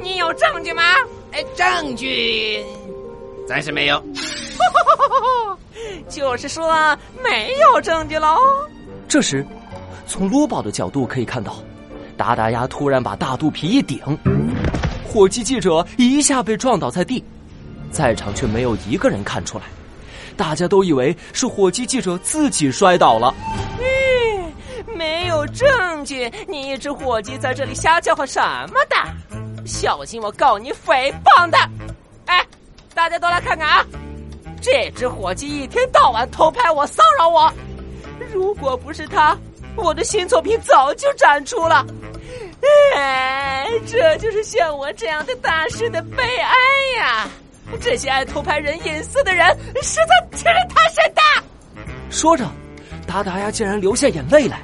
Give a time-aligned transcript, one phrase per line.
[0.00, 0.82] 你有证据吗？
[1.32, 2.64] 哎，证据
[3.46, 4.02] 暂时没有。
[6.08, 8.36] 就是说没有证据喽。
[9.08, 9.44] 这时，
[10.06, 11.56] 从卢宝的角度可以看到，
[12.16, 13.98] 达达鸭突然把大肚皮一顶，
[15.06, 17.24] 火鸡记者一下被撞倒在地，
[17.90, 19.64] 在场却没有一个人看出来，
[20.36, 23.34] 大家都以为是火鸡记者自己摔倒了。
[23.78, 28.96] 嗯，没有证据，你一只火鸡在这里瞎叫唤什么的？
[29.64, 31.58] 小心我告你诽谤的！
[32.26, 32.44] 哎，
[32.94, 33.86] 大家都来看看啊！
[34.60, 37.52] 这只火鸡一天到晚偷拍我、骚扰我，
[38.32, 39.36] 如果不是他，
[39.76, 41.84] 我的新作品早就展出了。
[42.96, 46.54] 哎，这就是像我这样的大师的悲哀
[46.98, 47.28] 呀！
[47.80, 49.46] 这些爱偷拍人隐私的人，
[49.82, 51.20] 实在欺人太甚的。
[52.10, 52.46] 说着，
[53.06, 54.60] 达达鸭竟然流下眼泪来。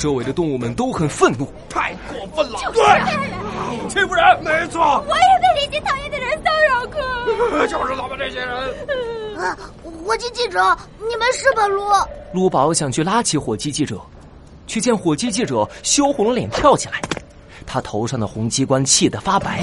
[0.00, 2.58] 周围的动物们都很愤怒，太过分了！
[2.72, 5.04] 对，欺负人，没错。
[5.06, 7.66] 我也被这些讨厌的人骚扰过。
[7.66, 8.48] 就是他们这些人。
[9.38, 11.84] 啊，火鸡记者，你没事吧，卢？
[12.32, 14.00] 卢宝想去拉起火鸡记者，
[14.66, 16.98] 却见火鸡记者羞红了脸跳起来，
[17.66, 19.62] 他头上的红鸡冠气得发白。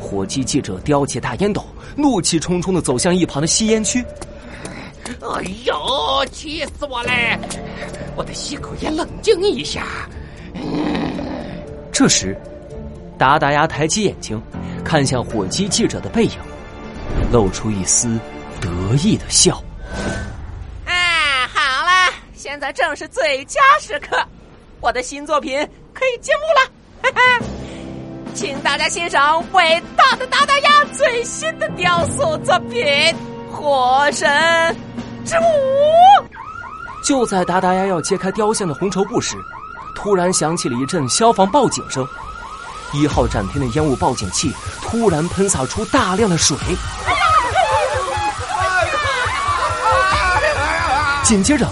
[0.00, 1.62] 火鸡记者叼起大烟斗，
[1.94, 4.02] 怒气冲冲的走向一旁的吸烟区。
[5.20, 7.38] 哎呦，气死我嘞！
[8.16, 10.08] 我得吸口烟，冷静一下。
[11.92, 12.36] 这时，
[13.18, 14.42] 达达鸭抬起眼睛，
[14.82, 16.32] 看向火鸡记者的背影，
[17.30, 18.18] 露出一丝
[18.60, 18.68] 得
[19.02, 19.62] 意的笑。
[20.86, 24.16] 哎，好了，现在正是最佳时刻，
[24.80, 25.56] 我的新作品
[25.92, 26.72] 可以揭幕了。
[27.02, 27.46] 哈哈，
[28.34, 32.82] 请大家欣赏伟大的达达鸭最新的雕塑作品
[33.50, 34.26] 《火神
[35.24, 35.40] 之舞》。
[37.06, 39.36] 就在达达鸭要揭开雕像的红绸布时，
[39.94, 42.04] 突然响起了一阵消防报警声。
[42.92, 46.56] 一号展厅的烟雾报警器突然喷洒出大量的水，
[51.22, 51.68] 紧接着，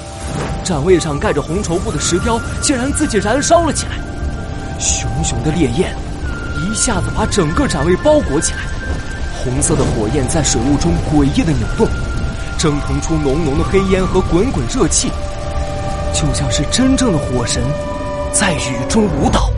[0.63, 3.99] 展位上盖着红绸布的石雕竟然自己燃烧了起来。
[4.79, 5.97] 熊熊的烈焰
[6.61, 8.61] 一下子把整个展位包裹起来，
[9.43, 11.89] 红色的火焰在水雾中诡异的扭动。
[12.65, 15.11] 蒸腾出浓浓的黑烟和滚滚热气，
[16.15, 17.63] 就像是真正的火神
[18.33, 19.51] 在雨中舞蹈。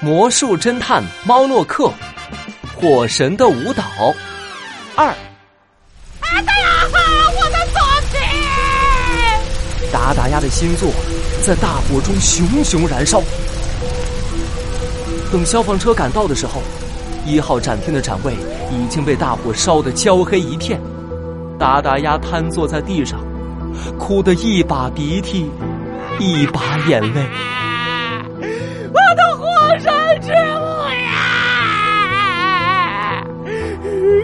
[0.00, 1.84] 魔术侦探猫洛克，
[2.74, 3.84] 《火神的舞蹈
[4.96, 5.06] 二》。
[6.20, 6.68] 达达鸭，
[7.36, 9.92] 我的作品！
[9.92, 10.90] 达达鸭的新作
[11.46, 13.22] 在大火中熊熊燃烧。
[15.30, 16.60] 等消防车赶到的时候。
[17.24, 18.34] 一号展厅的展位
[18.72, 20.80] 已经被大火烧得焦黑一片，
[21.58, 23.20] 达达鸭瘫坐在地上，
[23.98, 25.50] 哭得一把鼻涕
[26.18, 27.20] 一把眼泪。
[28.92, 29.46] 我的火
[29.78, 30.32] 神之舞
[31.04, 31.12] 呀！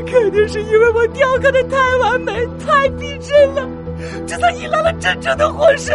[0.07, 3.69] 肯定是因为我雕刻的太完美、太逼真了，
[4.27, 5.95] 这才引来了真正的火神。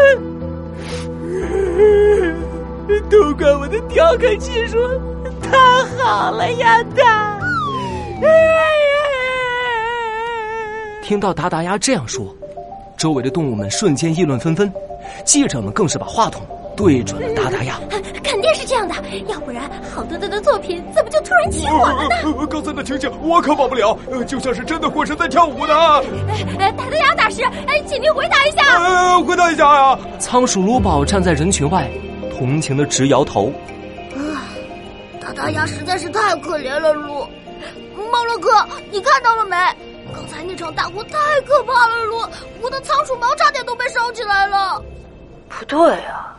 [3.09, 4.77] 都怪我的雕刻技术。
[5.41, 5.57] 太
[5.97, 7.32] 好了呀，他！
[11.01, 12.33] 听到达达鸭这样说，
[12.97, 14.71] 周围的动物们瞬间议论纷纷，
[15.25, 16.41] 记者们更是把话筒
[16.77, 17.77] 对准了达达鸭。
[18.23, 18.95] 肯定是这样的，
[19.27, 22.47] 要不然好端端的作品怎么就突然起火了呢？
[22.49, 25.75] 刚才的情景我可保不了，就像是真的火神在跳舞呢。
[26.57, 28.63] 达达鸭大师，哎，请您回答一下。
[28.79, 29.99] 呃，回答一下呀！
[30.17, 31.87] 仓鼠卢宝站在人群外，
[32.35, 33.51] 同情的直摇头。
[35.35, 37.27] 达鸭实在是太可怜了，卢。
[38.13, 39.57] 猫洛克，你看到了没？
[40.13, 42.19] 刚才那场大火太可怕了，卢。
[42.61, 44.79] 我的仓鼠毛差点都被烧起来了。
[45.49, 46.37] 不对啊，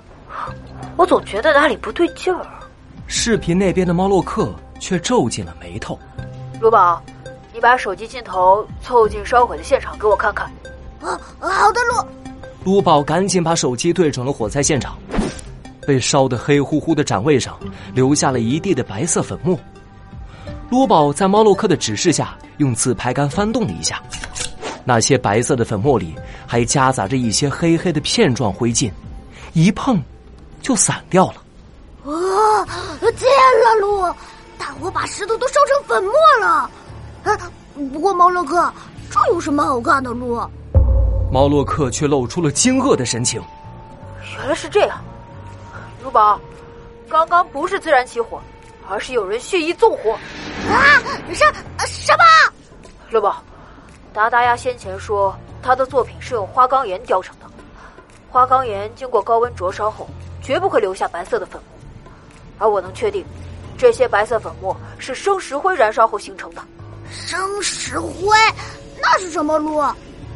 [0.96, 2.46] 我总觉得哪里不对劲儿。
[3.08, 5.98] 视频那边的猫洛克却皱紧了眉头。
[6.60, 7.02] 卢宝，
[7.52, 10.46] 你把手机镜头凑近烧毁的现场给我看看。
[11.00, 12.06] 啊，好的，卢。
[12.64, 14.96] 卢宝赶紧把手机对准了火灾现场。
[15.84, 17.58] 被烧得黑乎乎的展位上，
[17.92, 19.58] 留下了一地的白色粉末。
[20.74, 24.02] 卢宝在猫洛克的指示下，用自拍杆翻动了一下，
[24.84, 26.16] 那些白色的粉末里
[26.48, 28.90] 还夹杂着一些黑黑的片状灰烬，
[29.52, 30.02] 一碰
[30.60, 31.34] 就散掉了。
[32.06, 32.66] 哇，
[32.98, 33.30] 天
[33.62, 34.02] 了，路！
[34.58, 36.68] 大火把石头都烧成粉末了。
[37.22, 37.52] 啊，
[37.92, 38.74] 不过猫洛克，
[39.08, 40.40] 这有什么好看的，路？
[41.30, 43.40] 猫洛克却露出了惊愕的神情。
[44.38, 45.00] 原来是这样。
[46.02, 46.40] 卢宝，
[47.08, 48.42] 刚刚不是自然起火，
[48.88, 50.12] 而是有人蓄意纵火。
[50.68, 51.00] 啊！
[51.32, 51.44] 什
[51.86, 52.24] 什么？
[53.10, 53.42] 乐宝，
[54.12, 57.46] 达达鸭先前说他的作品是用花岗岩雕成的，
[58.30, 60.08] 花岗岩经过高温灼烧后，
[60.42, 62.10] 绝不会留下白色的粉末，
[62.58, 63.24] 而我能确定，
[63.76, 66.62] 这些白色粉末是生石灰燃烧后形成的。
[67.10, 68.36] 生石灰，
[69.00, 69.82] 那是什么路？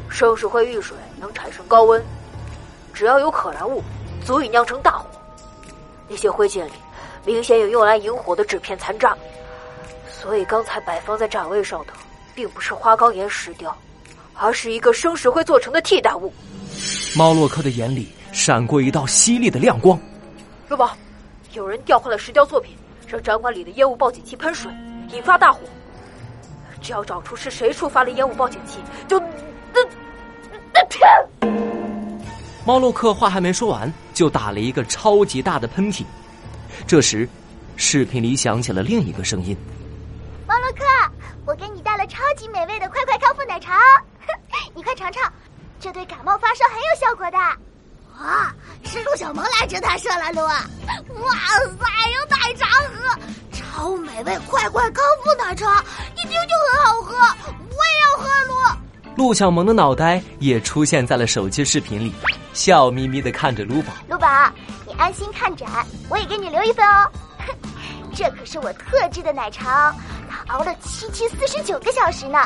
[0.09, 2.05] 生石灰遇水能产生高温，
[2.93, 3.83] 只要有可燃物，
[4.25, 5.07] 足以酿成大火。
[6.09, 6.73] 那些灰烬里
[7.29, 9.15] 明显有用来引火的纸片残渣，
[10.11, 11.93] 所以刚才摆放在展位上的，
[12.35, 13.77] 并不是花岗岩石雕，
[14.33, 16.33] 而是一个生石灰做成的替代物。
[17.15, 20.01] 猫洛克的眼里闪过一道犀利的亮光。
[20.71, 20.97] 陆宝，
[21.53, 22.75] 有人调换了石雕作品，
[23.07, 24.73] 让展馆里的烟雾报警器喷水，
[25.13, 25.61] 引发大火。
[26.81, 29.85] 只要找出是谁触发了烟雾报警器，就那
[30.73, 31.07] 那天。
[32.65, 36.07] 猫洛克话还没说完，就打了一个超级大的喷嚏。
[36.87, 37.29] 这时，
[37.77, 39.57] 视频里响起了另一个声音
[40.47, 40.85] ：“猫洛克，
[41.47, 43.79] 我给你带了超级美味的快快康复奶茶，
[44.75, 45.33] 你快尝尝。”
[45.81, 47.39] 这对感冒发烧很有效果的，
[48.19, 48.53] 哇！
[48.83, 50.41] 是陆小萌来侦探社了，陆！
[51.23, 51.33] 哇
[51.79, 53.17] 塞，有奶茶喝，
[53.53, 55.85] 超美味快快康复奶茶，
[56.17, 58.55] 一听就很好喝，我也要喝，陆！
[59.15, 62.13] 陆小萌的脑袋也出现在了手机视频里，
[62.53, 63.93] 笑眯眯的看着卢宝。
[64.09, 64.27] 卢宝，
[64.67, 64.68] 你
[64.99, 67.11] 安心看展，我也给你留一份哦。
[68.15, 69.95] 这可是我特制的奶茶哦，
[70.29, 72.39] 它熬了七七四十九个小时呢。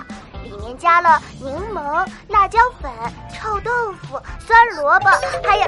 [0.45, 2.91] 里面加了柠檬、辣椒粉、
[3.33, 3.71] 臭豆
[4.03, 5.09] 腐、酸萝卜，
[5.43, 5.65] 还有……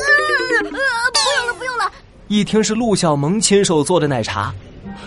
[0.60, 1.90] 不用了，不用了。
[2.28, 4.52] 一听是陆小萌亲手做的奶茶，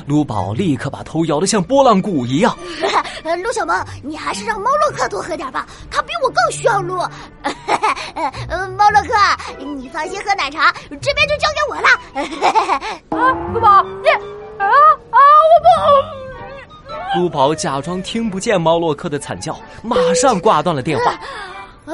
[0.05, 2.55] 陆宝立刻把头摇得像拨浪鼓一样。
[3.43, 6.95] 陆小萌，你还是让猫洛克多喝点吧，他比我更需要陆。
[8.77, 9.13] 猫洛克，
[9.59, 11.87] 你放心喝奶茶，这边就交给我了。
[13.09, 13.15] 啊，
[13.53, 14.09] 卢宝，你
[14.57, 14.65] 啊
[15.11, 15.17] 啊，
[15.51, 15.53] 我
[17.13, 17.19] 不。
[17.19, 21.11] 卢宝假装听不见猫洛克的惨叫，马上挂断了电话。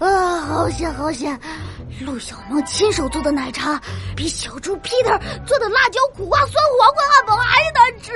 [0.00, 0.40] 啊！
[0.40, 1.38] 好险好险！
[2.00, 3.80] 陆小萌亲手做的奶茶，
[4.16, 8.12] 比小猪 Peter 做的辣椒苦瓜酸黄瓜汉堡还难吃。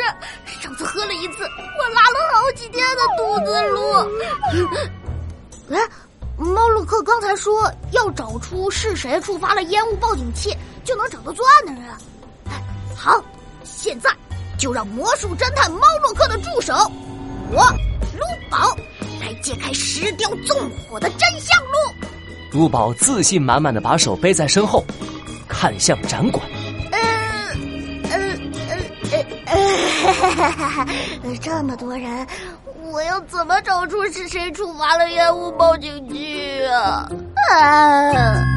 [0.61, 3.69] 上次喝了一次，我拉了好几天的肚子。
[3.69, 3.93] 陆，
[5.77, 5.89] 哎，
[6.37, 11.95] 猫洛克刚才说要找出是谁触发了烟雾报警器，就能找到作案的人。
[12.97, 13.23] 好，
[13.65, 14.11] 现在。
[14.59, 16.75] 就让魔术侦探猫洛克的助手
[17.53, 17.65] 我
[18.19, 18.77] 卢宝
[19.21, 22.18] 来揭开石雕纵火的真相路。
[22.51, 24.85] 卢宝自信满满的把手背在身后，
[25.47, 26.45] 看向展馆。
[26.91, 26.99] 呃
[28.11, 28.19] 呃
[29.47, 29.59] 呃
[31.25, 32.27] 呃，这么多人，
[32.91, 37.09] 我要怎么找出是谁触发了烟雾报警器啊？
[37.53, 38.48] 啊！